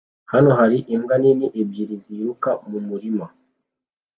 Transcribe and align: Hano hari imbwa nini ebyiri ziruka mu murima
Hano 0.31 0.49
hari 0.59 0.77
imbwa 0.95 1.15
nini 1.23 1.47
ebyiri 1.61 1.95
ziruka 2.03 2.49
mu 2.69 2.79
murima 2.87 3.25